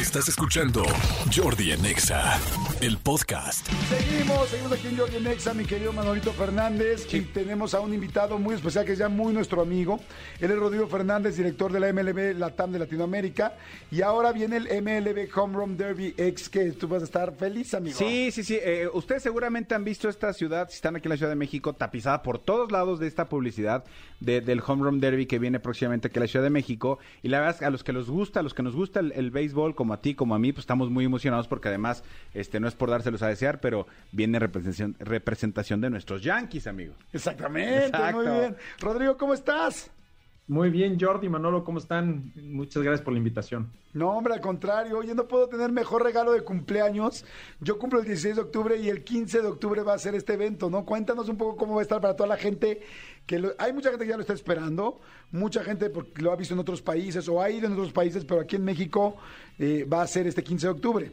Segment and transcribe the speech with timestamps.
[0.00, 0.82] Estás escuchando
[1.34, 2.38] Jordi en Exa,
[2.80, 3.68] el podcast.
[3.88, 7.12] Seguimos, seguimos aquí en Jordi Nexa, mi querido Manolito Fernández.
[7.12, 10.00] Y tenemos a un invitado muy especial que es ya muy nuestro amigo.
[10.40, 13.56] Él es Rodrigo Fernández, director de la MLB Latam de Latinoamérica.
[13.90, 17.74] Y ahora viene el MLB Home Run Derby X, que tú vas a estar feliz,
[17.74, 17.96] amigo.
[17.98, 18.58] Sí, sí, sí.
[18.62, 21.74] Eh, ustedes seguramente han visto esta ciudad, si están aquí en la Ciudad de México,
[21.74, 23.84] tapizada por todos lados de esta publicidad
[24.20, 26.98] de- del Home Run Derby que viene próximamente aquí a la Ciudad de México.
[27.22, 29.00] Y la verdad es que a los que les gusta, a los que nos gusta
[29.00, 32.02] el, el béisbol, como a ti, como a mí, pues estamos muy emocionados porque además,
[32.34, 36.94] este no es por dárselos a desear, pero viene representación, representación de nuestros Yankees, amigo.
[37.12, 38.16] Exactamente, Exacto.
[38.16, 38.56] muy bien.
[38.80, 39.90] Rodrigo, ¿cómo estás?
[40.50, 42.32] Muy bien, Jordi, Manolo, ¿cómo están?
[42.42, 43.70] Muchas gracias por la invitación.
[43.94, 44.98] No, hombre, al contrario.
[44.98, 47.24] Oye, no puedo tener mejor regalo de cumpleaños.
[47.60, 50.32] Yo cumplo el 16 de octubre y el 15 de octubre va a ser este
[50.32, 50.84] evento, ¿no?
[50.84, 52.80] Cuéntanos un poco cómo va a estar para toda la gente
[53.26, 56.36] que lo- hay mucha gente que ya lo está esperando, mucha gente porque lo ha
[56.36, 59.16] visto en otros países o ha ido en otros países, pero aquí en México
[59.56, 61.12] eh, va a ser este 15 de octubre.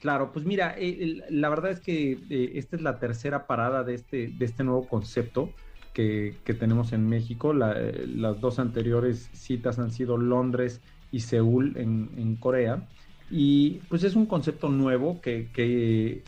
[0.00, 3.92] Claro, pues mira, eh, la verdad es que eh, esta es la tercera parada de
[3.94, 5.50] este, de este nuevo concepto
[5.96, 7.54] que, tenemos en México.
[7.54, 12.86] Eh, las dos anteriores citas han sido Londres y Seúl en, Corea.
[13.30, 16.22] Y pues es un concepto nuevo que,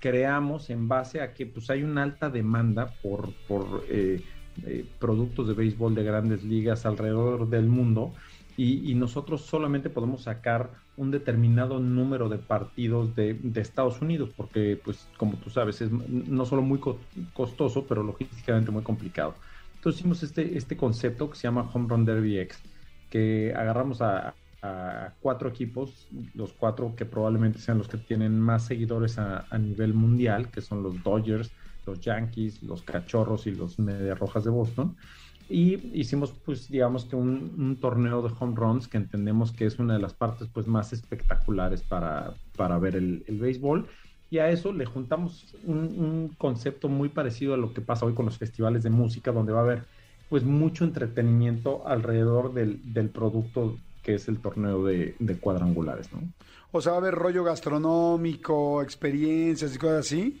[0.00, 3.32] creamos en base a que pues hay una alta demanda por,
[3.88, 4.20] eh,
[4.66, 8.12] eh, productos de béisbol de grandes ligas alrededor del mundo
[8.56, 15.10] y nosotros solamente podemos sacar un determinado número de partidos de, Estados Unidos porque pues
[15.18, 19.40] como tú sabes es no solo muy co- costoso pero logísticamente muy complicado
[19.74, 22.62] entonces hicimos este, este concepto que se llama Home Run Derby X
[23.08, 28.66] que agarramos a, a cuatro equipos, los cuatro que probablemente sean los que tienen más
[28.66, 31.52] seguidores a, a nivel mundial, que son los Dodgers,
[31.84, 34.96] los Yankees, los Cachorros y los Medias Rojas de Boston.
[35.52, 39.78] Y hicimos, pues, digamos que un, un torneo de home runs que entendemos que es
[39.78, 43.86] una de las partes, pues, más espectaculares para, para ver el, el béisbol.
[44.30, 48.14] Y a eso le juntamos un, un concepto muy parecido a lo que pasa hoy
[48.14, 49.84] con los festivales de música, donde va a haber,
[50.30, 56.20] pues, mucho entretenimiento alrededor del, del producto que es el torneo de, de cuadrangulares, ¿no?
[56.72, 60.40] O sea, va a haber rollo gastronómico, experiencias y cosas así.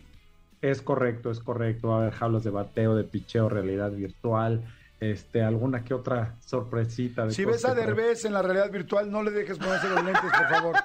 [0.62, 1.88] Es correcto, es correcto.
[1.88, 4.64] Va a haber jaulas de bateo, de picheo, realidad virtual,
[5.02, 7.26] este, alguna que otra sorpresita.
[7.26, 10.22] De Si ves a Derbez en la realidad virtual, no le dejes ponerse los lentes,
[10.22, 10.76] por favor.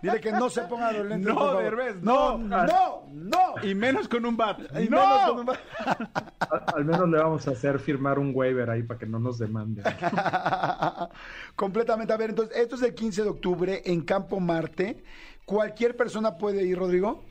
[0.00, 1.62] Dile que no se ponga los lentes, No, por favor.
[1.64, 2.64] Derbez, no, no.
[2.64, 3.38] no, no.
[3.62, 4.58] Y menos con un bat.
[4.80, 4.98] Y ¡No!
[5.00, 8.98] menos con un- Al, al menos le vamos a hacer firmar un waiver ahí para
[8.98, 9.84] que no nos demanden.
[11.56, 12.12] Completamente.
[12.12, 15.02] A ver, entonces, esto es el 15 de octubre en Campo Marte.
[15.44, 17.22] ¿Cualquier persona puede ir, Rodrigo?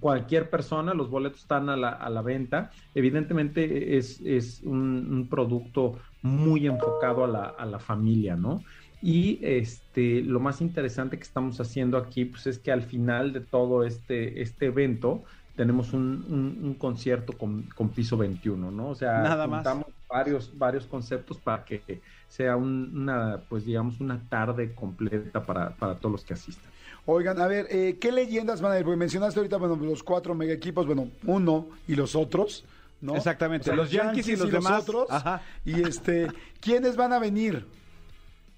[0.00, 2.70] Cualquier persona, los boletos están a la, a la venta.
[2.94, 8.64] Evidentemente es, es un, un producto muy enfocado a la, a la familia, ¿no?
[9.00, 13.40] Y este, lo más interesante que estamos haciendo aquí, pues es que al final de
[13.46, 18.90] todo este, este evento tenemos un, un- un concierto con, con piso 21, ¿no?
[18.90, 19.68] O sea, Nada más.
[19.72, 25.76] juntamos varios, varios conceptos para que sea un- una, pues digamos, una tarde completa para,
[25.76, 26.72] para todos los que asistan.
[27.10, 28.84] Oigan, a ver, eh, ¿qué leyendas van a ir?
[28.84, 32.66] Porque mencionaste ahorita, bueno, los cuatro mega equipos, bueno, uno y los otros,
[33.00, 33.16] ¿no?
[33.16, 34.82] Exactamente, los Yankees y los demás.
[34.82, 35.06] otros.
[35.08, 35.40] Ajá.
[35.64, 36.26] Y este,
[36.60, 37.64] ¿quiénes van a venir?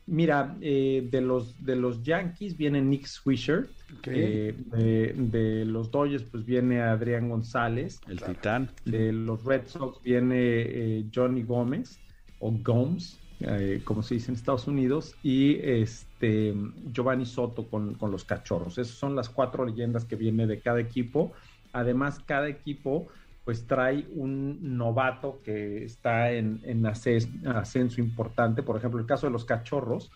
[0.07, 3.69] Mira, eh, de los de los Yankees viene Nick Swisher,
[4.07, 8.73] eh, de, de los Dodgers pues viene Adrián González, El titán.
[8.85, 12.01] de los Red Sox viene eh, Johnny Gómez
[12.41, 16.55] o Gomes, eh, como se dice en Estados Unidos, y este
[16.93, 18.79] Giovanni Soto con, con los Cachorros.
[18.79, 21.33] Esas son las cuatro leyendas que viene de cada equipo.
[21.73, 23.09] Además, cada equipo
[23.45, 28.63] pues trae un novato que está en, en ascenso importante.
[28.63, 30.13] Por ejemplo, el caso de los Cachorros,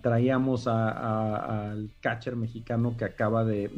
[0.00, 3.70] traíamos al catcher mexicano que acaba de,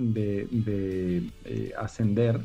[1.44, 2.41] eh, ascender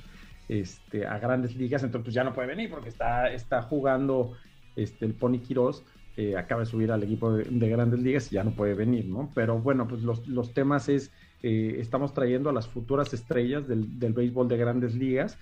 [0.48, 4.34] este, a grandes ligas, entonces pues, ya no puede venir porque está, está jugando
[4.76, 5.84] este, el Pony Quirós,
[6.18, 9.06] eh, acaba de subir al equipo de, de grandes ligas y ya no puede venir,
[9.06, 9.30] ¿no?
[9.36, 11.12] Pero bueno, pues los, los temas es,
[11.44, 15.38] eh, estamos trayendo a las futuras estrellas del, del béisbol de grandes ligas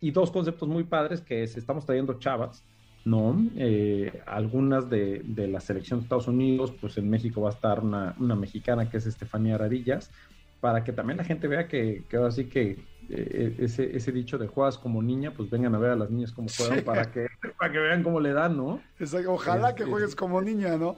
[0.00, 2.64] y dos conceptos muy padres que es, estamos trayendo chavas,
[3.04, 3.40] ¿no?
[3.56, 7.80] Eh, algunas de, de la selección de Estados Unidos, pues en México va a estar
[7.80, 10.10] una, una mexicana que es Estefanía Rarillas,
[10.66, 12.76] para que también la gente vea que, que ahora sí que
[13.08, 16.32] eh, ese, ese dicho de juegas como niña, pues vengan a ver a las niñas
[16.32, 16.84] como juegan Sí.
[16.84, 17.28] para que,
[17.60, 18.80] para que vean cómo le dan, ¿no?
[18.98, 19.32] Exacto.
[19.32, 20.96] Ojalá que Este- juegues como niña, ¿no?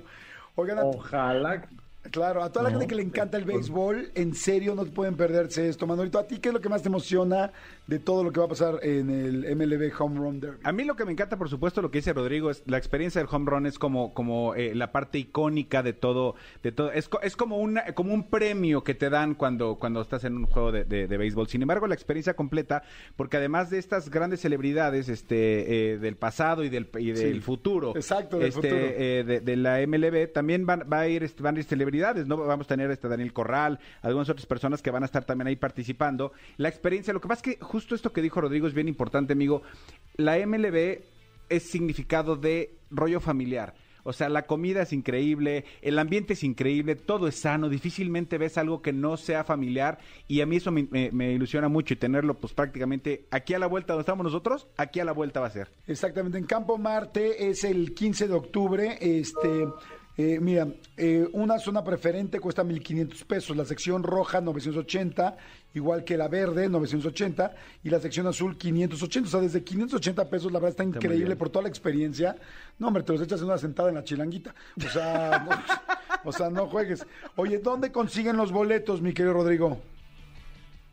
[0.55, 1.69] Oigan, Ojalá.
[2.10, 5.16] Claro, a toda la No, gente que le encanta el béisbol, en serio no pueden
[5.16, 5.87] perderse esto.
[5.87, 7.52] Manolito, ¿a ti qué es lo que más te emociona
[7.87, 10.58] de todo lo que va a pasar en el MLB Home Run Derby?
[10.64, 13.20] A mí lo que me encanta, por supuesto, lo que dice Rodrigo, es la experiencia
[13.20, 16.93] del home run es como, como eh, la parte icónica de todo, de todo.
[16.93, 20.37] Es, co- es como una, como un premio que te dan cuando, cuando estás en
[20.37, 21.49] un juego de, de- de béisbol.
[21.49, 22.82] Sin embargo, la experiencia completa,
[23.16, 27.40] porque además de estas grandes celebridades, este, eh, del pasado y del, y del Sí.
[27.40, 28.93] futuro, Exacto, del este, futuro.
[28.96, 31.88] eh, de, de la MLB, también van, va a ir, van a ir celebridades,
[32.27, 32.37] ¿no?
[32.37, 35.56] Vamos a tener este Daniel Corral, algunas otras personas que van a estar también ahí
[35.56, 36.33] participando.
[36.56, 39.33] La experiencia, lo que pasa es que justo esto que dijo Rodrigo es bien importante,
[39.33, 39.62] amigo.
[40.17, 41.00] La MLB
[41.49, 43.75] es significado de rollo familiar.
[44.05, 48.56] O sea, la comida es increíble, el ambiente es increíble, todo es sano, difícilmente ves
[48.56, 52.35] algo que no sea familiar y a mí eso me, me- ilusiona mucho y tenerlo
[52.35, 55.51] pues prácticamente aquí a la vuelta donde estamos nosotros, aquí a la vuelta va a
[55.51, 55.69] ser.
[55.87, 58.97] Exactamente, en Campo Marte es el 15 de octubre.
[58.99, 59.67] Este,
[60.19, 60.67] eh, mira,
[60.97, 65.37] eh, una zona preferente cuesta 1.500 pesos, la sección roja 980,
[65.75, 67.55] igual que la verde 980
[67.85, 69.29] y la sección azul 580.
[69.29, 72.35] O sea, desde 580 pesos, la verdad está increíble por toda la experiencia.
[72.81, 74.53] No, hombre, te los echas en una sentada en la chilanguita.
[74.85, 77.06] O sea, no, o sea, no juegues.
[77.37, 79.81] Oye, ¿dónde consiguen los boletos, mi querido Rodrigo?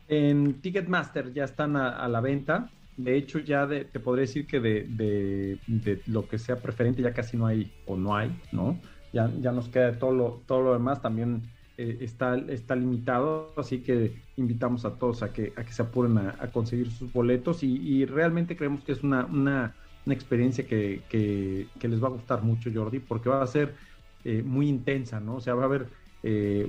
[0.08, 2.70] En Ticketmaster ya están a, a la venta.
[2.96, 7.02] De hecho, ya de- te podría decir que de, de- de lo que sea preferente
[7.02, 8.78] ya casi no hay o no hay, ¿no?
[9.16, 13.82] Ya, ya nos queda todo lo, todo lo demás también eh, está, está limitado, así
[13.82, 17.76] que invitamos a todos a que, a que se apuren a, conseguir sus boletos y,
[17.76, 22.42] y realmente creemos que es una, una, una experiencia que, que- les va a gustar
[22.42, 23.76] mucho, Jordi, porque va a ser
[24.24, 25.36] eh, muy intensa, ¿no?
[25.36, 25.90] O sea, va a haber,
[26.22, 26.66] eh,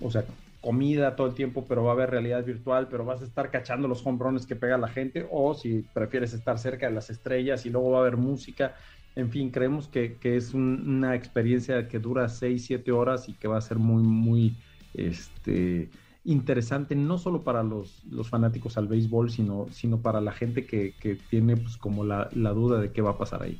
[0.00, 0.26] o sea,
[0.60, 3.86] comida todo el tiempo, pero va a haber realidad virtual, pero vas a estar cachando
[3.88, 7.64] los home runs que pega la gente, o si prefieres estar cerca de las estrellas
[7.66, 8.74] y luego va a haber música.
[9.18, 13.48] En fin, creemos que, es un- una experiencia que dura 6, 7 horas y que
[13.48, 14.54] va a ser muy, muy
[14.94, 15.90] este,
[16.24, 20.94] interesante, no solo para los, los fanáticos al béisbol, sino, sino para la gente que,
[21.00, 23.58] que tiene pues como la, la duda de qué va a pasar ahí.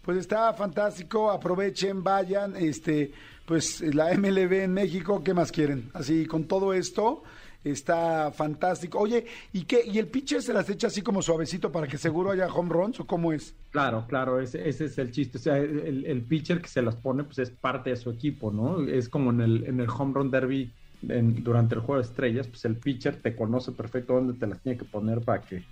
[0.00, 3.10] Pues está fantástico, aprovechen, vayan, este,
[3.46, 5.90] pues la MLB en México, ¿qué más quieren?
[5.92, 7.24] Así con todo esto
[7.64, 8.98] está fantástico.
[8.98, 9.82] Oye, ¿y qué?
[9.84, 13.00] ¿Y el pitcher se las echa así como suavecito para que seguro haya home runs
[13.00, 13.54] o cómo es?
[13.70, 15.38] Claro, claro, ese, ese es el chiste.
[15.38, 18.50] O sea, el, el pitcher que se las pone, pues es parte de su equipo,
[18.52, 18.86] ¿no?
[18.86, 20.72] Es como en el, en el home run derby
[21.08, 24.60] en- durante el juego de estrellas, pues el pitcher te conoce perfecto dónde te las
[24.60, 25.64] tiene que poner para que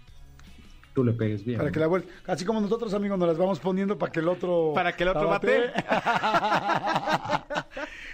[0.95, 1.57] tú le pegues bien.
[1.57, 1.73] Para ¿no?
[1.73, 4.73] que la vuelta, así como nosotros amigos nos las vamos poniendo para que el otro
[4.75, 5.71] Para que el otro bate.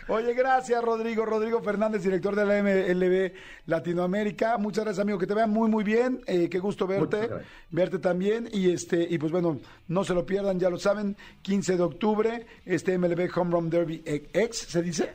[0.08, 3.32] Oye, gracias Rodrigo, Rodrigo Fernández, director de la MLB
[3.66, 4.56] Latinoamérica.
[4.58, 7.42] Muchas gracias amigo, que te vean muy muy bien, eh, qué gusto verte, gracias.
[7.70, 11.76] verte también y este y pues bueno, no se lo pierdan, ya lo saben, 15
[11.76, 15.14] de octubre, este MLB Home Run Derby X, ¿se dice?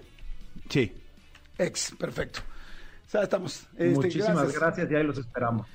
[0.70, 0.94] Sí.
[1.58, 2.42] X, perfecto.
[3.08, 3.64] O sea, estamos.
[3.74, 4.90] Este, Muchísimas gracias.
[4.90, 5.68] y ahí los esperamos.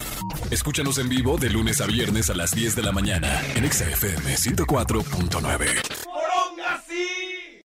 [0.51, 3.89] Escúchanos en vivo de lunes a viernes a las 10 de la mañana en Exa
[3.89, 5.98] FM 104.9.